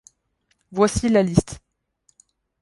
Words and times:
Voici 0.71 1.09
la 1.09 1.21
liste. 1.21 1.59